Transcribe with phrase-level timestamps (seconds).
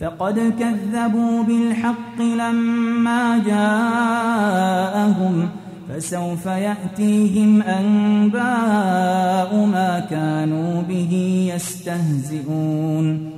[0.00, 5.48] فقد كذبوا بالحق لما جاءهم
[5.88, 13.30] فسوف يأتيهم أنباء ما كانوا به يستهزئون.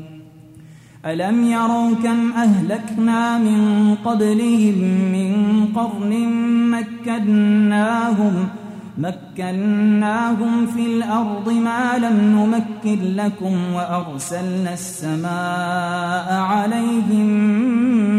[1.07, 4.79] ألم يروا كم أهلكنا من قبلهم
[5.13, 6.29] من قرن
[6.71, 8.62] مكناهم ۖ
[8.99, 17.29] مكناهم في الأرض ما لم نمكن لكم وأرسلنا السماء عليهم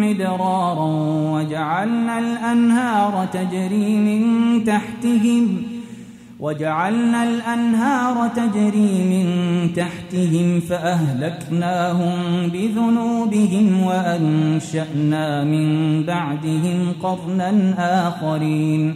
[0.02, 0.86] مدرارا
[1.34, 5.64] وجعلنا الأنهار تجري من تحتهم
[6.40, 9.28] وجعلنا الأنهار تجري من
[9.74, 12.14] تحتهم فأهلكناهم
[12.48, 17.76] بذنوبهم وأنشأنا من بعدهم قرنا
[18.08, 18.96] آخرين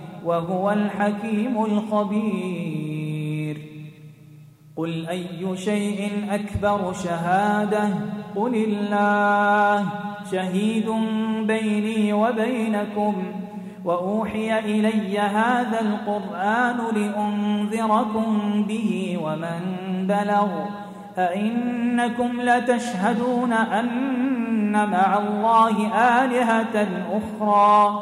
[0.25, 3.57] وهو الحكيم الخبير.
[4.77, 7.89] قل أي شيء أكبر شهادة؟
[8.35, 9.85] قل الله
[10.31, 10.89] شهيد
[11.47, 13.23] بيني وبينكم
[13.85, 19.59] وأوحي إلي هذا القرآن لأنذركم به ومن
[20.07, 20.49] بلغ.
[21.17, 25.87] أئنكم لتشهدون أن مع الله
[26.23, 28.01] آلهة أخرى؟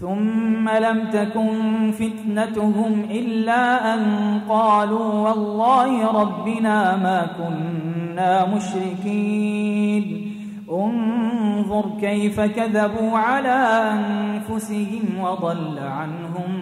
[0.00, 4.00] ثم لم تكن فتنتهم إلا أن
[4.48, 10.34] قالوا والله ربنا ما كنا مشركين.
[10.70, 16.60] انظر كيف كذبوا على أنفسهم وضل عنهم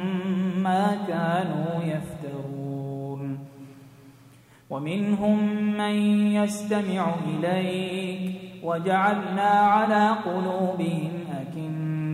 [0.62, 3.38] ما كانوا يفترون.
[4.70, 5.38] ومنهم
[5.78, 5.94] من
[6.32, 8.32] يستمع إليك
[8.64, 11.10] وجعلنا على قلوبهم
[11.40, 11.85] أكنة.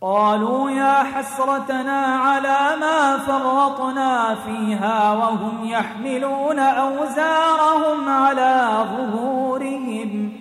[0.00, 10.32] قالوا يا حسرتنا على ما فرطنا فيها وهم يحملون أوزارهم على ظهورهم.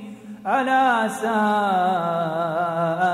[0.47, 1.31] ألا ساء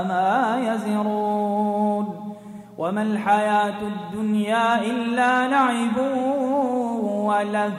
[0.07, 2.35] ما يزرون.
[2.77, 5.97] وما الحياة الدنيا إلا لعب
[7.07, 7.73] وله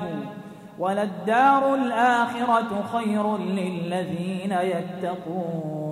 [0.79, 5.92] وللدار الآخرة خير للذين يتقون.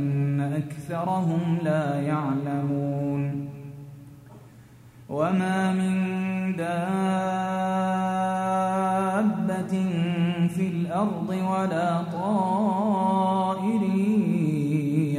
[0.61, 3.49] أكثرهم لا يعلمون.
[5.09, 5.95] وما من
[6.55, 6.71] دابة
[10.47, 13.83] في الأرض ولا طائر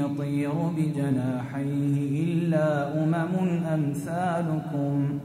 [0.00, 3.34] يطير بجناحيه إلا أمم
[3.74, 5.18] أمثالكم.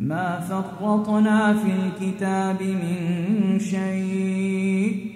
[0.00, 5.15] ما فرطنا في الكتاب من شيء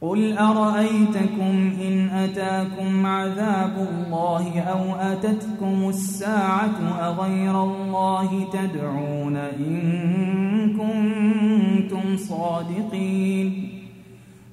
[0.00, 13.68] قل أرأيتكم إن أتاكم عذاب الله أو أتتكم الساعة أغير الله تدعون إن كنتم صادقين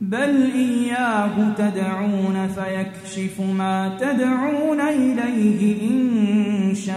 [0.02, 6.94] بل إياه تدعون فيكشف ما تدعون إليه إن شاء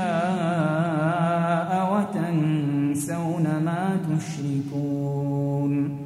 [1.93, 6.06] وتنسون ما تشركون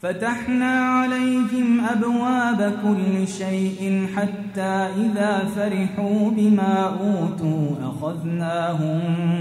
[0.00, 4.74] فتحنا عليهم أبواب كل شيء حتى
[5.04, 9.00] إذا فرحوا بما أوتوا أخذناهم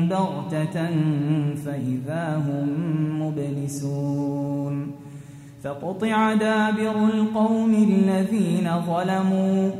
[0.09, 0.89] بغتة
[1.65, 2.67] فإذا هم
[3.21, 4.91] مبلسون.
[5.63, 9.71] فقطع دابر القوم الذين ظلموا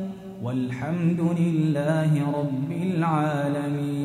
[0.44, 4.05] والحمد لله رب العالمين.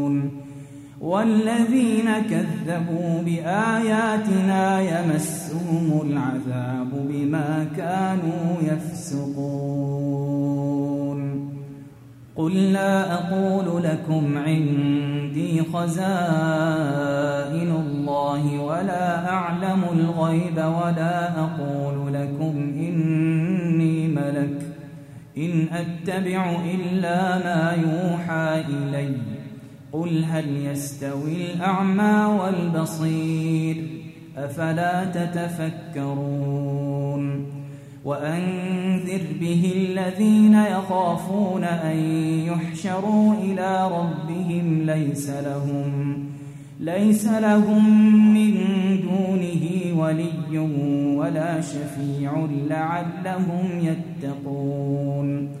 [1.01, 9.91] والذين كذبوا بآياتنا يمسهم العذاب بما كانوا يفسقون.
[12.35, 16.01] قل لا أقول لكم عندي خزائن
[17.71, 24.61] الله ولا أعلم الغيب ولا أقول لكم إني ملك.
[25.37, 29.30] إن أتبع إلا ما يوحى إليّ.
[29.93, 33.87] قل هل يستوي الأعمى والبصير؟
[34.37, 36.61] أفلا تتفكرون؟
[38.05, 41.97] وأنذر به الذين يخافون أن
[42.45, 46.31] يحشروا إلى ربهم ليس لهم
[46.79, 48.53] ليس لهم من
[49.01, 50.59] دونه ولي
[51.17, 55.60] ولا شفيع لعلهم يتقون.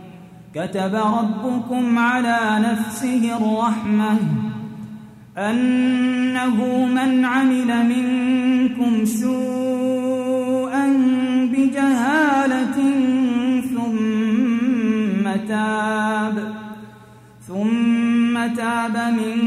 [0.55, 4.17] كتب ربكم على نفسه الرحمة
[5.37, 10.87] أنه من عمل منكم سوءا
[11.53, 12.77] بجهالة
[13.61, 16.53] ثم تاب
[17.47, 19.37] ثم تاب من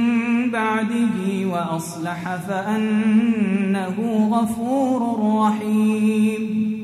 [0.51, 5.01] بعده وأصلح فأنه غفور
[5.41, 6.84] رحيم.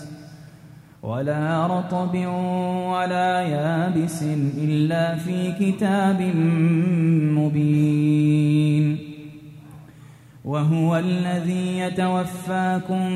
[1.03, 2.15] ولا رطب
[2.93, 4.23] ولا يابس
[4.57, 6.21] إلا في كتاب
[7.37, 8.97] مبين.
[10.45, 13.09] وهو الذي يتوفاكم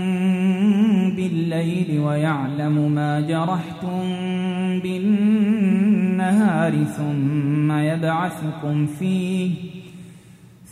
[1.15, 4.03] بالليل ويعلم ما جرحتم
[4.79, 9.51] بالنهار ثم يبعثكم فيه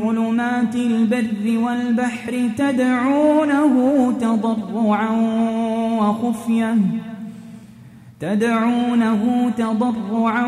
[0.00, 3.74] ظلمات البر والبحر تدعونه
[4.20, 5.10] تضرعا
[6.00, 6.74] وخفية
[8.20, 10.46] تدعونه تضرعا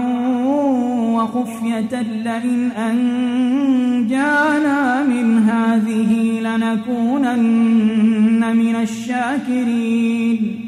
[1.14, 7.37] وخفية لئن أنجانا من هذه لنكونن
[8.56, 10.67] من الشاكرين.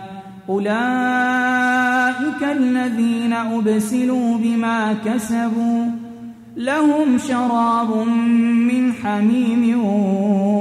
[0.49, 5.85] أولئك الذين أبسلوا بما كسبوا
[6.57, 8.07] لهم شراب
[8.67, 9.85] من حميم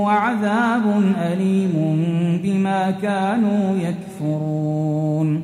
[0.04, 1.74] وعذاب أليم
[2.44, 5.42] بما كانوا يكفرون.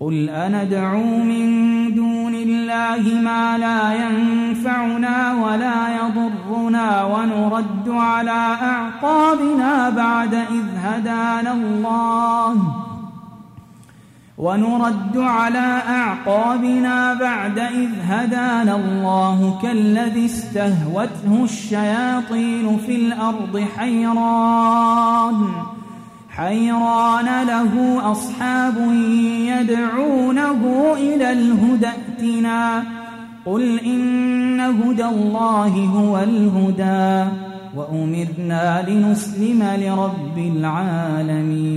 [0.00, 1.46] قل أندعو من
[1.94, 12.85] دون الله ما لا ينفعنا ولا يضرنا ونرد على أعقابنا بعد إذ هدانا الله.
[14.38, 25.48] ونرد على أعقابنا بعد إذ هدانا الله كالذي استهوته الشياطين في الأرض حيران.
[26.28, 28.92] حيران له أصحاب
[29.46, 32.82] يدعونه إلى الهدى ائتنا.
[33.46, 37.30] قل إن هدى الله هو الهدى
[37.76, 41.76] وأمرنا لنسلم لرب العالمين.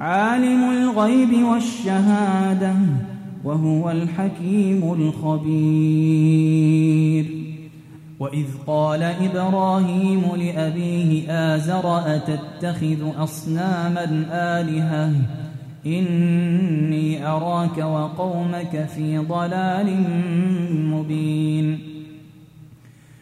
[0.00, 2.74] عالم الغيب والشهادة
[3.44, 6.30] وهو الحكيم الخبير.
[8.20, 15.12] وإذ قال إبراهيم لأبيه آزر أتتخذ أصناما آلهة؟
[15.86, 20.04] إني أراك وقومك في ضلال
[20.70, 21.89] مبين.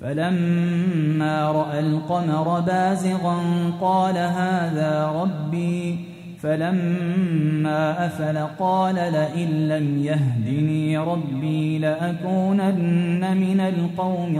[0.00, 3.38] فلما رأى القمر بازغا
[3.80, 5.98] قال هذا ربي
[6.42, 14.36] فلما أفل قال لئن لم يهدني ربي لأكونن من القوم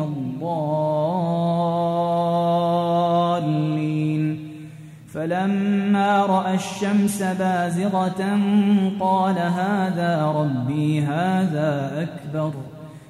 [3.39, 4.49] الضالين.
[5.13, 8.41] فلما رأى الشمس بازغة
[9.01, 12.53] قال هذا ربي هذا أكبر.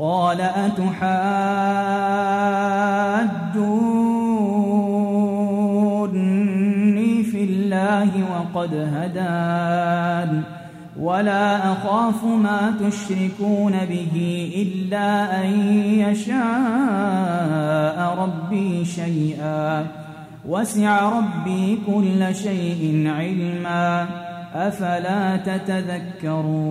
[0.00, 0.82] قال أتحاجوني
[7.22, 10.42] في الله وقد هدان
[11.00, 15.50] ولا أخاف ما تشركون به إلا أن
[15.84, 16.38] يشاء
[18.18, 19.86] ربي شيئا
[20.48, 24.06] وسع ربي كل شيء علما
[24.54, 26.70] أفلا تتذكرون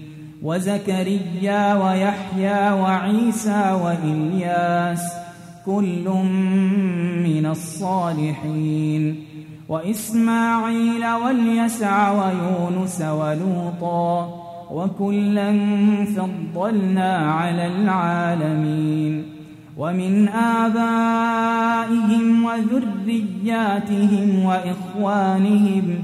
[0.41, 5.13] وزكريا ويحيى وعيسى وإلياس
[5.65, 6.09] كل
[7.23, 9.15] من الصالحين
[9.69, 15.51] وإسماعيل واليسع ويونس ولوطا وكلا
[16.05, 19.23] فضلنا على العالمين
[19.77, 20.27] ومن
[20.61, 26.03] آبائهم وذرياتهم وإخوانهم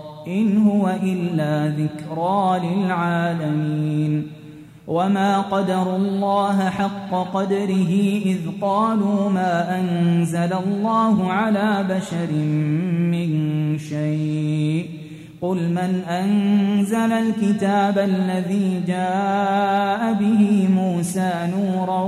[0.27, 4.27] إن هو إلا ذكرى للعالمين.
[4.87, 12.31] وما قدر الله حق قدره إذ قالوا ما أنزل الله على بشر
[13.11, 13.29] من
[13.77, 14.85] شيء.
[15.41, 22.01] قل من أنزل الكتاب الذي جاء به موسى نورا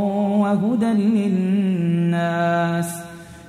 [0.43, 2.89] وهدى للناس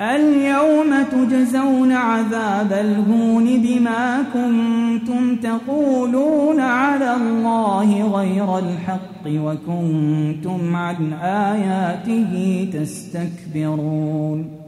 [0.00, 14.58] اليوم تجزون عذاب الهون بما كنتم تقولون على الله غير الحق وكنتم عن آياته تستكبرون.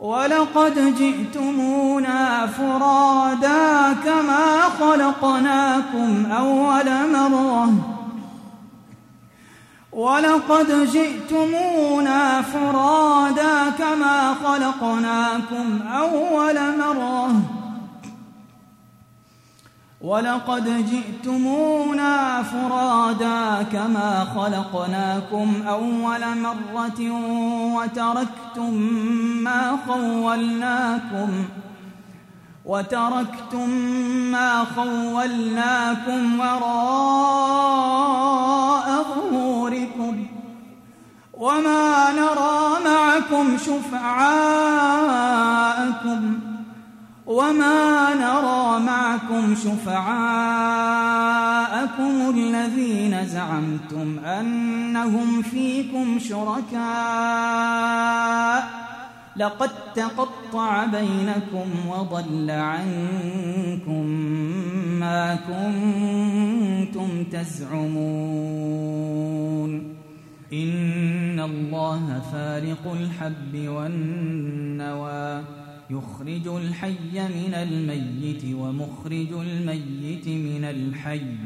[0.00, 8.01] ولقد جئتمونا فرادا كما خلقناكم أول مرة
[9.92, 17.30] ولقد جئتمونا فرادا كما خلقناكم أول مرة.
[20.00, 27.00] ولقد جئتمونا فرادا كما خلقناكم أول مرة
[27.76, 28.74] وتركتم
[29.44, 31.44] ما خولناكم.
[32.64, 33.70] وتركتم
[34.32, 37.42] ما خولناكم وراء
[39.02, 40.26] ظهوركم
[41.32, 44.62] وما نرى معكم شفعاءكم
[47.26, 51.02] وما نرى معكم شفعاءكم
[52.34, 56.82] الذين زعمتم أنهم فيكم شركاء
[59.36, 64.06] لقد تقطع بينكم وضل عنكم
[65.00, 68.52] ما كنتم تزعمون.
[70.52, 75.42] إن الله فارق الحب والنوى
[75.90, 81.36] يخرج الحي من الميت ومخرج الميت من الحي.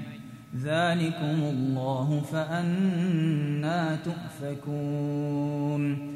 [0.56, 3.98] ذلكم الله فأنا
[4.44, 6.15] تؤفكون.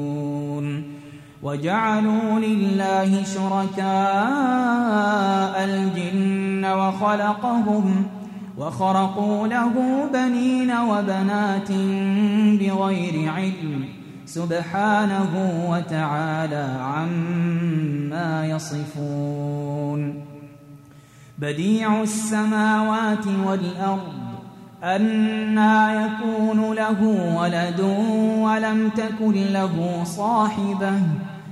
[1.43, 3.83] وجعلوا لله شركاء
[5.63, 8.05] الجن وخلقهم
[8.57, 9.73] وخرقوا له
[10.13, 11.71] بنين وبنات
[12.61, 13.85] بغير علم
[14.25, 15.31] سبحانه
[15.69, 20.25] وتعالى عما يصفون.
[21.37, 24.21] بديع السماوات والأرض
[24.83, 27.01] أنا يكون له
[27.37, 27.79] ولد
[28.39, 30.93] ولم تكن له صاحبة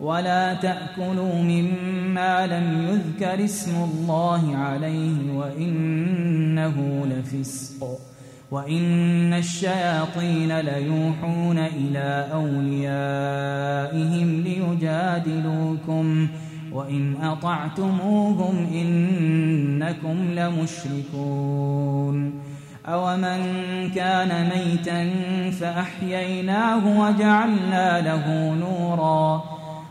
[0.00, 7.98] ولا تأكلوا مما لم يذكر اسم الله عليه وإنه لفسق
[8.50, 13.20] وإن الشياطين ليوحون إلى أوليائهم
[14.40, 16.28] ليجادلوكم
[16.72, 21.68] وإن أطعتموهم إنكم لمشركون
[22.86, 23.40] أومن
[23.94, 25.10] كان ميتا
[25.50, 29.57] فأحييناه وجعلنا له نوراً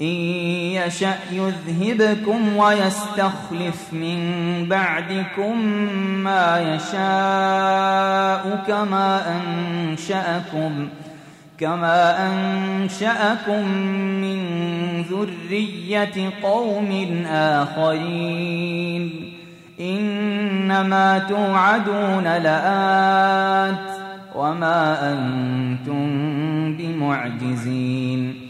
[0.00, 4.18] إن يشأ يذهبكم ويستخلف من
[4.68, 5.58] بعدكم
[6.24, 10.88] ما يشاء كما أنشأكم
[11.58, 13.68] كما أنشأكم
[14.20, 14.40] من
[15.02, 19.32] ذرية قوم آخرين
[19.80, 23.90] إنما توعدون لآت
[24.34, 26.06] وما أنتم
[26.76, 28.49] بمعجزين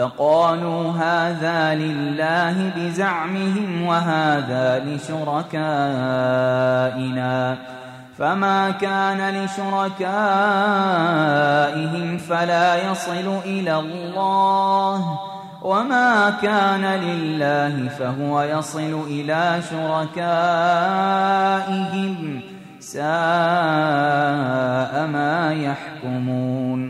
[0.00, 5.58] فقالوا هذا لله بزعمهم وهذا لشركائنا
[8.18, 9.98] فما كان لشركائهم
[12.18, 15.18] فلا يصل إلى الله
[15.62, 20.30] وما كان لله فهو يصل إلى شركائهم
[22.80, 23.02] ساء
[25.06, 26.89] ما يحكمون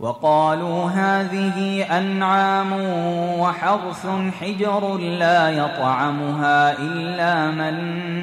[0.00, 2.72] وقالوا هذه أنعام
[3.40, 4.06] وحرث
[4.40, 7.74] حجر لا يطعمها إلا من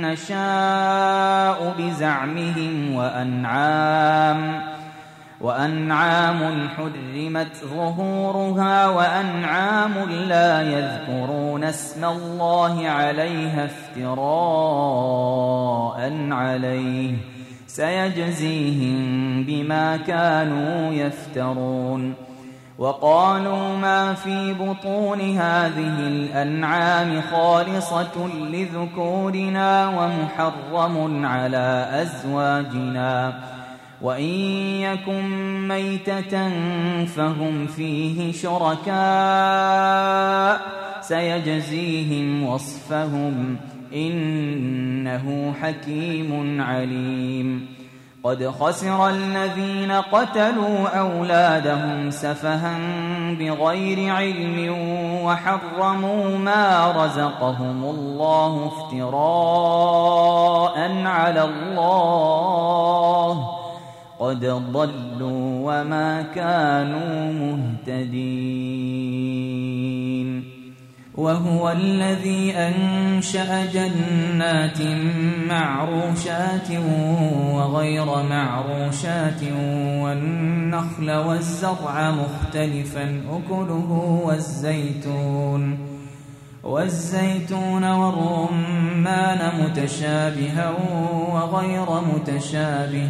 [0.01, 4.61] نشاء بزعمهم وأنعام
[5.41, 14.17] وأنعام حرمت ظهورها وأنعام لا يذكرون اسم الله عليها افتراء
[16.32, 17.34] عليه
[17.76, 22.13] سيجزيهم بما كانوا يفترون.
[22.78, 33.39] وقالوا ما في بطون هذه الأنعام خالصة لذكورنا ومحرم على أزواجنا.
[34.01, 34.34] وإن
[34.80, 35.28] يكن
[35.67, 36.49] ميتة
[37.05, 38.95] فهم فيه شركاء
[41.01, 43.57] سيجزيهم وصفهم.
[43.96, 47.76] إنه حكيم عليم.
[48.24, 52.78] قد خسر الذين قتلوا أولادهم سفها
[53.39, 54.76] بغير علم
[55.24, 59.06] وحرموا ما رزقهم الله افتراء
[61.06, 63.50] على الله.
[64.20, 68.16] قد ضلوا وما كانوا مهتدين.
[71.18, 74.82] وهو الذي أنشأ جنات
[75.49, 76.72] معروشات
[77.51, 79.43] وغير معروشات
[80.03, 85.78] والنخل والزرع مختلفا أكله والزيتون
[86.63, 90.74] والزيتون والرمان متشابها
[91.32, 93.09] وغير متشابه.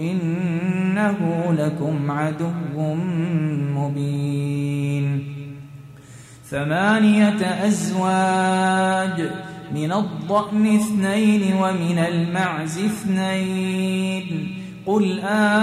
[0.00, 1.18] إنه
[1.58, 2.50] لكم عدو
[3.76, 5.34] مبين.
[6.50, 9.30] ثمانية أزواج
[9.74, 14.54] من الضأن اثنين ومن المعز اثنين.
[14.86, 15.58] قل آذكرين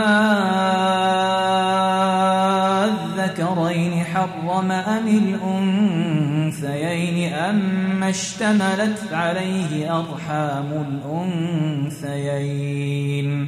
[4.03, 5.07] حرم أم
[6.61, 11.01] الأنثيين أم اشتملت عليه أرحام
[12.01, 13.47] الأنثيين.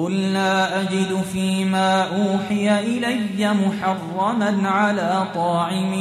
[0.00, 5.94] قل لا أجد فيما أوحي إلي محرما على طاعم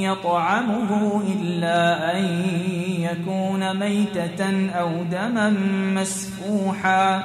[0.00, 2.24] يطعمه إلا أن
[2.98, 5.50] يكون ميتة أو دما
[5.94, 7.24] مسفوحا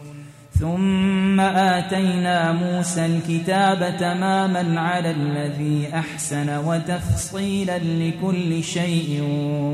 [0.61, 9.23] ثم آتينا موسى الكتاب تماما على الذي أحسن وتفصيلا لكل شيء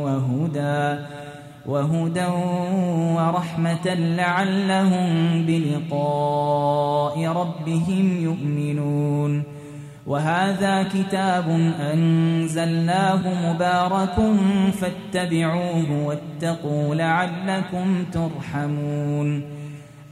[0.01, 1.03] وهدى
[1.65, 2.25] وهدى
[3.15, 9.43] ورحمة لعلهم بلقاء ربهم يؤمنون.
[10.07, 14.15] وهذا كتاب أنزلناه مبارك
[14.73, 19.56] فاتبعوه واتقوا لعلكم ترحمون.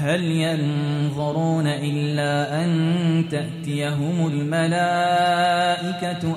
[0.00, 5.62] هل ينظرون إلا أن تأتيهم الملائكة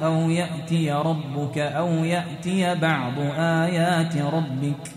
[0.05, 4.91] أو يأتي ربك أو يأتي بعض آيات ربك؟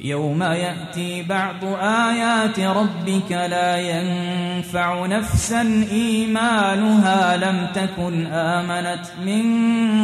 [0.00, 9.44] يوم يأتي بعض آيات ربك لا ينفع نفسا إيمانها لم تكن آمنت من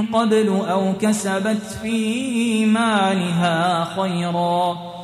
[0.06, 1.96] قبل أو كسبت في
[2.36, 5.03] إيمانها خيراً.